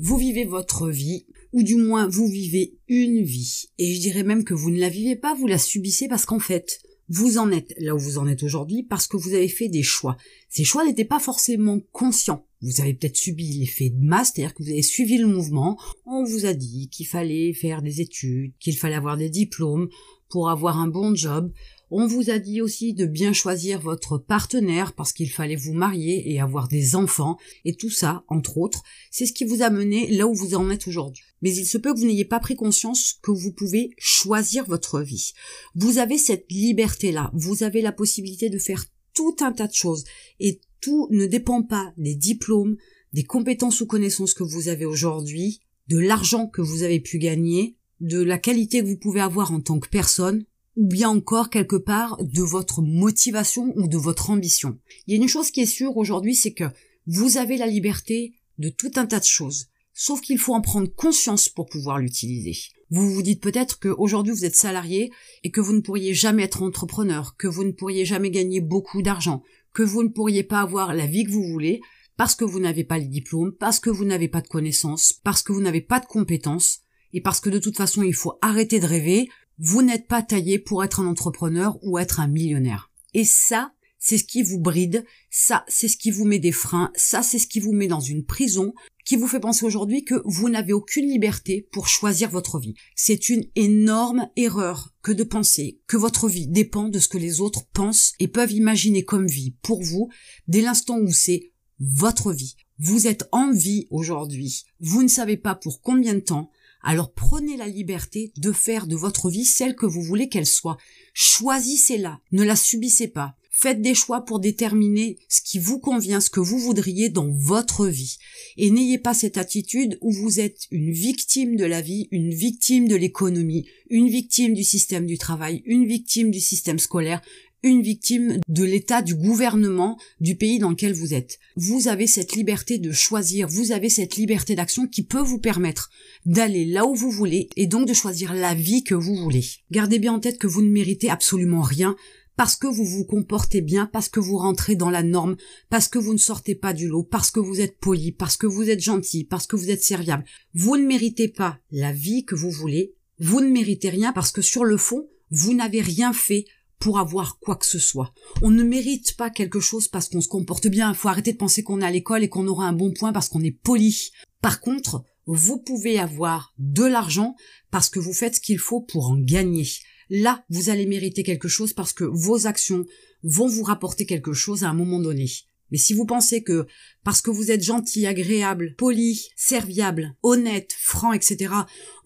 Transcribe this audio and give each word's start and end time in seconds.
vous 0.00 0.16
vivez 0.16 0.44
votre 0.44 0.88
vie, 0.88 1.26
ou 1.52 1.62
du 1.62 1.76
moins 1.76 2.08
vous 2.08 2.26
vivez 2.26 2.78
une 2.88 3.22
vie. 3.22 3.66
Et 3.78 3.94
je 3.94 4.00
dirais 4.00 4.22
même 4.22 4.44
que 4.44 4.54
vous 4.54 4.70
ne 4.70 4.80
la 4.80 4.88
vivez 4.88 5.14
pas, 5.14 5.34
vous 5.34 5.46
la 5.46 5.58
subissez 5.58 6.08
parce 6.08 6.24
qu'en 6.24 6.38
fait, 6.38 6.80
vous 7.08 7.38
en 7.38 7.50
êtes 7.50 7.74
là 7.78 7.94
où 7.94 7.98
vous 7.98 8.18
en 8.18 8.26
êtes 8.26 8.42
aujourd'hui 8.42 8.82
parce 8.82 9.06
que 9.06 9.16
vous 9.16 9.34
avez 9.34 9.48
fait 9.48 9.68
des 9.68 9.82
choix. 9.82 10.16
Ces 10.48 10.64
choix 10.64 10.86
n'étaient 10.86 11.04
pas 11.04 11.18
forcément 11.18 11.80
conscients. 11.92 12.46
Vous 12.62 12.80
avez 12.80 12.94
peut-être 12.94 13.16
subi 13.16 13.58
l'effet 13.58 13.90
de 13.90 14.02
masse, 14.02 14.32
c'est-à-dire 14.34 14.54
que 14.54 14.62
vous 14.62 14.70
avez 14.70 14.82
suivi 14.82 15.18
le 15.18 15.26
mouvement. 15.26 15.78
On 16.06 16.24
vous 16.24 16.46
a 16.46 16.54
dit 16.54 16.88
qu'il 16.88 17.06
fallait 17.06 17.52
faire 17.52 17.82
des 17.82 18.00
études, 18.00 18.52
qu'il 18.58 18.76
fallait 18.76 18.94
avoir 18.94 19.16
des 19.16 19.28
diplômes 19.28 19.88
pour 20.28 20.48
avoir 20.50 20.78
un 20.78 20.88
bon 20.88 21.14
job. 21.14 21.52
On 21.92 22.06
vous 22.06 22.30
a 22.30 22.38
dit 22.38 22.60
aussi 22.60 22.94
de 22.94 23.04
bien 23.04 23.32
choisir 23.32 23.80
votre 23.80 24.16
partenaire 24.16 24.92
parce 24.92 25.12
qu'il 25.12 25.28
fallait 25.28 25.56
vous 25.56 25.72
marier 25.72 26.32
et 26.32 26.40
avoir 26.40 26.68
des 26.68 26.94
enfants. 26.94 27.36
Et 27.64 27.74
tout 27.74 27.90
ça, 27.90 28.22
entre 28.28 28.58
autres, 28.58 28.84
c'est 29.10 29.26
ce 29.26 29.32
qui 29.32 29.44
vous 29.44 29.62
a 29.62 29.70
mené 29.70 30.08
là 30.08 30.28
où 30.28 30.34
vous 30.34 30.54
en 30.54 30.70
êtes 30.70 30.86
aujourd'hui. 30.86 31.24
Mais 31.42 31.52
il 31.52 31.66
se 31.66 31.78
peut 31.78 31.92
que 31.92 31.98
vous 31.98 32.06
n'ayez 32.06 32.24
pas 32.24 32.38
pris 32.38 32.54
conscience 32.54 33.18
que 33.22 33.32
vous 33.32 33.52
pouvez 33.52 33.90
choisir 33.98 34.64
votre 34.66 35.00
vie. 35.00 35.32
Vous 35.74 35.98
avez 35.98 36.16
cette 36.16 36.50
liberté-là. 36.50 37.32
Vous 37.34 37.64
avez 37.64 37.82
la 37.82 37.92
possibilité 37.92 38.50
de 38.50 38.58
faire 38.58 38.84
tout 39.12 39.36
un 39.40 39.50
tas 39.50 39.66
de 39.66 39.74
choses. 39.74 40.04
Et 40.38 40.60
tout 40.80 41.08
ne 41.10 41.26
dépend 41.26 41.64
pas 41.64 41.92
des 41.96 42.14
diplômes, 42.14 42.76
des 43.12 43.24
compétences 43.24 43.80
ou 43.80 43.86
connaissances 43.86 44.34
que 44.34 44.44
vous 44.44 44.68
avez 44.68 44.84
aujourd'hui, 44.84 45.60
de 45.88 45.98
l'argent 45.98 46.46
que 46.46 46.62
vous 46.62 46.84
avez 46.84 47.00
pu 47.00 47.18
gagner, 47.18 47.76
de 47.98 48.22
la 48.22 48.38
qualité 48.38 48.80
que 48.80 48.86
vous 48.86 48.96
pouvez 48.96 49.20
avoir 49.20 49.52
en 49.52 49.60
tant 49.60 49.80
que 49.80 49.88
personne, 49.88 50.44
ou 50.76 50.86
bien 50.86 51.08
encore 51.08 51.50
quelque 51.50 51.76
part 51.76 52.16
de 52.20 52.42
votre 52.42 52.82
motivation 52.82 53.72
ou 53.76 53.88
de 53.88 53.96
votre 53.96 54.30
ambition. 54.30 54.78
Il 55.06 55.14
y 55.14 55.18
a 55.18 55.22
une 55.22 55.28
chose 55.28 55.50
qui 55.50 55.60
est 55.60 55.66
sûre 55.66 55.96
aujourd'hui, 55.96 56.34
c'est 56.34 56.52
que 56.52 56.64
vous 57.06 57.36
avez 57.36 57.56
la 57.56 57.66
liberté 57.66 58.34
de 58.58 58.68
tout 58.68 58.92
un 58.96 59.06
tas 59.06 59.20
de 59.20 59.24
choses. 59.24 59.66
Sauf 59.92 60.20
qu'il 60.20 60.38
faut 60.38 60.54
en 60.54 60.60
prendre 60.60 60.94
conscience 60.94 61.48
pour 61.48 61.66
pouvoir 61.66 61.98
l'utiliser. 61.98 62.56
Vous 62.90 63.10
vous 63.10 63.22
dites 63.22 63.42
peut-être 63.42 63.78
qu'aujourd'hui 63.78 64.32
vous 64.32 64.44
êtes 64.44 64.56
salarié 64.56 65.12
et 65.44 65.50
que 65.50 65.60
vous 65.60 65.72
ne 65.72 65.80
pourriez 65.80 66.14
jamais 66.14 66.44
être 66.44 66.62
entrepreneur, 66.62 67.36
que 67.36 67.48
vous 67.48 67.64
ne 67.64 67.72
pourriez 67.72 68.04
jamais 68.04 68.30
gagner 68.30 68.60
beaucoup 68.60 69.02
d'argent, 69.02 69.42
que 69.72 69.82
vous 69.82 70.02
ne 70.02 70.08
pourriez 70.08 70.42
pas 70.42 70.60
avoir 70.60 70.94
la 70.94 71.06
vie 71.06 71.24
que 71.24 71.30
vous 71.30 71.44
voulez 71.44 71.80
parce 72.16 72.34
que 72.34 72.44
vous 72.44 72.60
n'avez 72.60 72.84
pas 72.84 72.98
les 72.98 73.06
diplômes, 73.06 73.52
parce 73.52 73.80
que 73.80 73.88
vous 73.88 74.04
n'avez 74.04 74.28
pas 74.28 74.42
de 74.42 74.48
connaissances, 74.48 75.14
parce 75.24 75.42
que 75.42 75.52
vous 75.52 75.62
n'avez 75.62 75.80
pas 75.80 76.00
de 76.00 76.06
compétences, 76.06 76.80
et 77.14 77.22
parce 77.22 77.40
que 77.40 77.48
de 77.48 77.58
toute 77.58 77.78
façon 77.78 78.02
il 78.02 78.14
faut 78.14 78.38
arrêter 78.42 78.78
de 78.78 78.86
rêver, 78.86 79.28
vous 79.60 79.82
n'êtes 79.82 80.08
pas 80.08 80.22
taillé 80.22 80.58
pour 80.58 80.82
être 80.82 81.00
un 81.00 81.06
entrepreneur 81.06 81.78
ou 81.82 81.98
être 81.98 82.18
un 82.18 82.28
millionnaire. 82.28 82.90
Et 83.12 83.24
ça, 83.24 83.72
c'est 83.98 84.16
ce 84.16 84.24
qui 84.24 84.42
vous 84.42 84.58
bride, 84.58 85.04
ça, 85.30 85.64
c'est 85.68 85.86
ce 85.86 85.98
qui 85.98 86.10
vous 86.10 86.24
met 86.24 86.38
des 86.38 86.52
freins, 86.52 86.90
ça, 86.96 87.22
c'est 87.22 87.38
ce 87.38 87.46
qui 87.46 87.60
vous 87.60 87.72
met 87.72 87.86
dans 87.86 88.00
une 88.00 88.24
prison, 88.24 88.72
qui 89.04 89.16
vous 89.16 89.28
fait 89.28 89.40
penser 89.40 89.66
aujourd'hui 89.66 90.04
que 90.04 90.22
vous 90.24 90.48
n'avez 90.48 90.72
aucune 90.72 91.06
liberté 91.06 91.68
pour 91.72 91.88
choisir 91.88 92.30
votre 92.30 92.58
vie. 92.58 92.74
C'est 92.96 93.28
une 93.28 93.44
énorme 93.54 94.30
erreur 94.36 94.94
que 95.02 95.12
de 95.12 95.24
penser 95.24 95.80
que 95.86 95.98
votre 95.98 96.28
vie 96.28 96.46
dépend 96.46 96.88
de 96.88 96.98
ce 96.98 97.08
que 97.08 97.18
les 97.18 97.42
autres 97.42 97.66
pensent 97.74 98.14
et 98.18 98.28
peuvent 98.28 98.52
imaginer 98.52 99.04
comme 99.04 99.26
vie 99.26 99.54
pour 99.62 99.82
vous 99.82 100.08
dès 100.48 100.62
l'instant 100.62 100.98
où 100.98 101.12
c'est 101.12 101.52
votre 101.78 102.32
vie. 102.32 102.56
Vous 102.78 103.06
êtes 103.06 103.28
en 103.32 103.52
vie 103.52 103.86
aujourd'hui. 103.90 104.64
Vous 104.80 105.02
ne 105.02 105.08
savez 105.08 105.36
pas 105.36 105.54
pour 105.54 105.82
combien 105.82 106.14
de 106.14 106.20
temps. 106.20 106.50
Alors 106.82 107.12
prenez 107.12 107.56
la 107.56 107.68
liberté 107.68 108.32
de 108.36 108.52
faire 108.52 108.86
de 108.86 108.96
votre 108.96 109.30
vie 109.30 109.44
celle 109.44 109.76
que 109.76 109.86
vous 109.86 110.02
voulez 110.02 110.28
qu'elle 110.28 110.46
soit. 110.46 110.78
Choisissez-la, 111.12 112.20
ne 112.32 112.42
la 112.42 112.56
subissez 112.56 113.08
pas. 113.08 113.36
Faites 113.52 113.82
des 113.82 113.94
choix 113.94 114.24
pour 114.24 114.40
déterminer 114.40 115.18
ce 115.28 115.42
qui 115.42 115.58
vous 115.58 115.78
convient, 115.80 116.20
ce 116.20 116.30
que 116.30 116.40
vous 116.40 116.58
voudriez 116.58 117.10
dans 117.10 117.28
votre 117.28 117.86
vie. 117.86 118.16
Et 118.56 118.70
n'ayez 118.70 118.96
pas 118.96 119.12
cette 119.12 119.36
attitude 119.36 119.98
où 120.00 120.12
vous 120.12 120.40
êtes 120.40 120.66
une 120.70 120.92
victime 120.92 121.56
de 121.56 121.66
la 121.66 121.82
vie, 121.82 122.08
une 122.10 122.32
victime 122.32 122.88
de 122.88 122.96
l'économie, 122.96 123.66
une 123.90 124.08
victime 124.08 124.54
du 124.54 124.64
système 124.64 125.04
du 125.04 125.18
travail, 125.18 125.62
une 125.66 125.84
victime 125.84 126.30
du 126.30 126.40
système 126.40 126.78
scolaire, 126.78 127.20
une 127.62 127.82
victime 127.82 128.40
de 128.48 128.64
l'état 128.64 129.02
du 129.02 129.14
gouvernement 129.14 129.98
du 130.20 130.36
pays 130.36 130.58
dans 130.58 130.70
lequel 130.70 130.92
vous 130.92 131.14
êtes. 131.14 131.38
Vous 131.56 131.88
avez 131.88 132.06
cette 132.06 132.32
liberté 132.32 132.78
de 132.78 132.92
choisir, 132.92 133.48
vous 133.48 133.72
avez 133.72 133.88
cette 133.88 134.16
liberté 134.16 134.54
d'action 134.54 134.86
qui 134.86 135.02
peut 135.02 135.20
vous 135.20 135.38
permettre 135.38 135.90
d'aller 136.26 136.64
là 136.64 136.86
où 136.86 136.94
vous 136.94 137.10
voulez 137.10 137.48
et 137.56 137.66
donc 137.66 137.86
de 137.86 137.94
choisir 137.94 138.34
la 138.34 138.54
vie 138.54 138.84
que 138.84 138.94
vous 138.94 139.16
voulez. 139.16 139.44
Gardez 139.70 139.98
bien 139.98 140.14
en 140.14 140.20
tête 140.20 140.38
que 140.38 140.46
vous 140.46 140.62
ne 140.62 140.70
méritez 140.70 141.10
absolument 141.10 141.62
rien 141.62 141.96
parce 142.36 142.56
que 142.56 142.66
vous 142.66 142.86
vous 142.86 143.04
comportez 143.04 143.60
bien, 143.60 143.84
parce 143.84 144.08
que 144.08 144.18
vous 144.18 144.38
rentrez 144.38 144.74
dans 144.74 144.88
la 144.88 145.02
norme, 145.02 145.36
parce 145.68 145.88
que 145.88 145.98
vous 145.98 146.14
ne 146.14 146.18
sortez 146.18 146.54
pas 146.54 146.72
du 146.72 146.88
lot, 146.88 147.02
parce 147.02 147.30
que 147.30 147.38
vous 147.38 147.60
êtes 147.60 147.76
poli, 147.76 148.12
parce 148.12 148.38
que 148.38 148.46
vous 148.46 148.70
êtes 148.70 148.80
gentil, 148.80 149.24
parce 149.24 149.46
que 149.46 149.56
vous 149.56 149.70
êtes 149.70 149.82
serviable. 149.82 150.24
Vous 150.54 150.78
ne 150.78 150.86
méritez 150.86 151.28
pas 151.28 151.58
la 151.70 151.92
vie 151.92 152.24
que 152.24 152.34
vous 152.34 152.50
voulez, 152.50 152.94
vous 153.18 153.42
ne 153.42 153.50
méritez 153.50 153.90
rien 153.90 154.14
parce 154.14 154.32
que 154.32 154.40
sur 154.40 154.64
le 154.64 154.78
fond, 154.78 155.06
vous 155.30 155.52
n'avez 155.52 155.82
rien 155.82 156.14
fait 156.14 156.46
pour 156.80 156.98
avoir 156.98 157.38
quoi 157.38 157.56
que 157.56 157.66
ce 157.66 157.78
soit. 157.78 158.12
On 158.42 158.50
ne 158.50 158.64
mérite 158.64 159.16
pas 159.16 159.30
quelque 159.30 159.60
chose 159.60 159.86
parce 159.86 160.08
qu'on 160.08 160.22
se 160.22 160.28
comporte 160.28 160.66
bien. 160.66 160.90
Il 160.90 160.96
faut 160.96 161.08
arrêter 161.08 161.32
de 161.32 161.38
penser 161.38 161.62
qu'on 161.62 161.82
est 161.82 161.86
à 161.86 161.90
l'école 161.90 162.24
et 162.24 162.28
qu'on 162.28 162.48
aura 162.48 162.66
un 162.66 162.72
bon 162.72 162.92
point 162.92 163.12
parce 163.12 163.28
qu'on 163.28 163.44
est 163.44 163.52
poli. 163.52 164.10
Par 164.40 164.60
contre, 164.60 165.04
vous 165.26 165.58
pouvez 165.58 165.98
avoir 165.98 166.54
de 166.58 166.84
l'argent 166.84 167.36
parce 167.70 167.90
que 167.90 168.00
vous 168.00 168.14
faites 168.14 168.36
ce 168.36 168.40
qu'il 168.40 168.58
faut 168.58 168.80
pour 168.80 169.10
en 169.10 169.18
gagner. 169.18 169.68
Là, 170.08 170.44
vous 170.48 170.70
allez 170.70 170.86
mériter 170.86 171.22
quelque 171.22 171.48
chose 171.48 171.74
parce 171.74 171.92
que 171.92 172.04
vos 172.04 172.46
actions 172.46 172.84
vont 173.22 173.46
vous 173.46 173.62
rapporter 173.62 174.06
quelque 174.06 174.32
chose 174.32 174.64
à 174.64 174.70
un 174.70 174.74
moment 174.74 174.98
donné. 174.98 175.30
Mais 175.70 175.78
si 175.78 175.94
vous 175.94 176.06
pensez 176.06 176.42
que 176.42 176.66
parce 177.04 177.22
que 177.22 177.30
vous 177.30 177.50
êtes 177.50 177.62
gentil, 177.62 178.06
agréable, 178.06 178.74
poli, 178.76 179.28
serviable, 179.36 180.14
honnête, 180.22 180.72
franc, 180.78 181.12
etc., 181.12 181.52